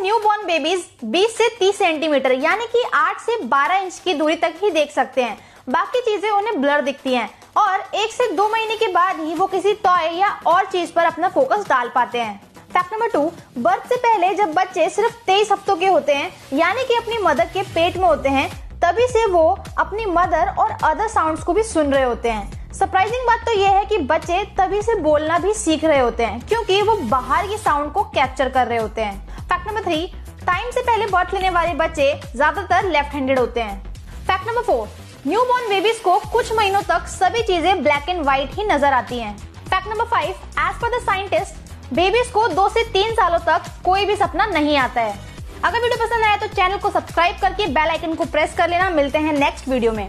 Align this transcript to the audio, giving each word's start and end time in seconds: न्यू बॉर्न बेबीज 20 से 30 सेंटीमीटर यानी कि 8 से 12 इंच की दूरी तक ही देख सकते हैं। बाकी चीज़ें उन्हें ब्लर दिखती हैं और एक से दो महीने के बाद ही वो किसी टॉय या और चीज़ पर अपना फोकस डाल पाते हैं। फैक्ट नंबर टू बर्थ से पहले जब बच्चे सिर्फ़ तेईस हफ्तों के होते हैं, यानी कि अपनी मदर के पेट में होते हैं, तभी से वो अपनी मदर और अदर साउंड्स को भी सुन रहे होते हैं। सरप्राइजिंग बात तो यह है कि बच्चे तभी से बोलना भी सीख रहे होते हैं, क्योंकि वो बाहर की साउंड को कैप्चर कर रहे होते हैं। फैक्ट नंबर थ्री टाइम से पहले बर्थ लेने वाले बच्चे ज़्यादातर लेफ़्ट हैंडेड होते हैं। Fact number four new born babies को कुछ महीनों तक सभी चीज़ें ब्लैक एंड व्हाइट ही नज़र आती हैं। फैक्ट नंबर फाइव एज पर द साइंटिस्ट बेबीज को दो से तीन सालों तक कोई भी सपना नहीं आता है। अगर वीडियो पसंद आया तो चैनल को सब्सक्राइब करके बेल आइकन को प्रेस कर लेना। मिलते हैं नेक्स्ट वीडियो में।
न्यू 0.00 0.18
बॉर्न 0.18 0.44
बेबीज 0.46 0.84
20 1.06 1.36
से 1.36 1.48
30 1.50 1.78
सेंटीमीटर 1.78 2.32
यानी 2.32 2.64
कि 2.66 2.82
8 2.94 3.20
से 3.20 3.36
12 3.44 3.82
इंच 3.82 3.98
की 3.98 4.12
दूरी 4.14 4.34
तक 4.36 4.54
ही 4.62 4.70
देख 4.70 4.90
सकते 4.90 5.22
हैं। 5.22 5.38
बाकी 5.68 6.00
चीज़ें 6.00 6.28
उन्हें 6.30 6.60
ब्लर 6.60 6.80
दिखती 6.80 7.14
हैं 7.14 7.28
और 7.56 7.80
एक 7.94 8.12
से 8.12 8.30
दो 8.32 8.48
महीने 8.48 8.76
के 8.76 8.86
बाद 8.92 9.20
ही 9.20 9.34
वो 9.34 9.46
किसी 9.46 9.72
टॉय 9.74 10.08
या 10.18 10.28
और 10.46 10.66
चीज़ 10.66 10.92
पर 10.92 11.04
अपना 11.04 11.28
फोकस 11.28 11.64
डाल 11.68 11.90
पाते 11.94 12.18
हैं। 12.18 12.40
फैक्ट 12.72 12.92
नंबर 12.92 13.08
टू 13.08 13.20
बर्थ 13.58 13.88
से 13.88 13.96
पहले 13.98 14.32
जब 14.34 14.52
बच्चे 14.54 14.88
सिर्फ़ 14.90 15.14
तेईस 15.26 15.52
हफ्तों 15.52 15.76
के 15.76 15.86
होते 15.86 16.14
हैं, 16.14 16.32
यानी 16.54 16.84
कि 16.84 16.94
अपनी 16.94 17.18
मदर 17.22 17.46
के 17.46 17.62
पेट 17.64 17.96
में 17.96 18.06
होते 18.08 18.28
हैं, 18.28 18.48
तभी 18.80 19.06
से 19.08 19.26
वो 19.26 19.48
अपनी 19.78 20.06
मदर 20.08 20.54
और 20.58 20.76
अदर 20.84 21.08
साउंड्स 21.08 21.42
को 21.44 21.52
भी 21.52 21.62
सुन 21.64 21.92
रहे 21.92 22.02
होते 22.02 22.30
हैं। 22.30 22.72
सरप्राइजिंग 22.72 23.26
बात 23.26 23.46
तो 23.46 23.52
यह 23.52 23.70
है 23.70 23.84
कि 23.84 23.98
बच्चे 23.98 24.42
तभी 24.58 24.82
से 24.82 24.94
बोलना 25.00 25.38
भी 25.38 25.54
सीख 25.54 25.84
रहे 25.84 25.98
होते 25.98 26.24
हैं, 26.24 26.40
क्योंकि 26.40 26.82
वो 26.82 26.96
बाहर 27.08 27.46
की 27.46 27.56
साउंड 27.58 27.92
को 27.92 28.02
कैप्चर 28.04 28.48
कर 28.48 28.66
रहे 28.66 28.78
होते 28.78 29.02
हैं। 29.02 29.27
फैक्ट 29.48 29.66
नंबर 29.68 29.82
थ्री 29.82 30.06
टाइम 30.40 30.70
से 30.70 30.80
पहले 30.82 31.06
बर्थ 31.08 31.32
लेने 31.34 31.50
वाले 31.50 31.72
बच्चे 31.74 32.12
ज़्यादातर 32.34 32.88
लेफ़्ट 32.88 33.14
हैंडेड 33.14 33.38
होते 33.38 33.60
हैं। 33.60 33.76
Fact 34.26 34.48
number 34.48 34.62
four 34.62 34.88
new 35.26 35.44
born 35.44 35.68
babies 35.68 35.98
को 36.00 36.18
कुछ 36.32 36.52
महीनों 36.52 36.82
तक 36.88 37.06
सभी 37.08 37.42
चीज़ें 37.44 37.82
ब्लैक 37.82 38.08
एंड 38.08 38.20
व्हाइट 38.22 38.54
ही 38.54 38.64
नज़र 38.66 38.92
आती 38.94 39.18
हैं। 39.18 39.36
फैक्ट 39.38 39.88
नंबर 39.88 40.04
फाइव 40.06 40.30
एज 40.30 40.74
पर 40.82 40.96
द 40.96 41.02
साइंटिस्ट 41.02 41.94
बेबीज 41.94 42.30
को 42.30 42.46
दो 42.48 42.68
से 42.68 42.84
तीन 42.92 43.14
सालों 43.14 43.38
तक 43.46 43.70
कोई 43.84 44.06
भी 44.06 44.16
सपना 44.16 44.46
नहीं 44.48 44.76
आता 44.78 45.00
है। 45.00 45.18
अगर 45.64 45.80
वीडियो 45.80 46.04
पसंद 46.04 46.24
आया 46.24 46.36
तो 46.36 46.46
चैनल 46.48 46.78
को 46.78 46.90
सब्सक्राइब 46.90 47.36
करके 47.42 47.66
बेल 47.68 47.90
आइकन 47.90 48.14
को 48.14 48.24
प्रेस 48.26 48.54
कर 48.58 48.68
लेना। 48.70 48.90
मिलते 48.92 49.18
हैं 49.18 49.32
नेक्स्ट 49.34 49.68
वीडियो 49.68 49.92
में। 49.92 50.08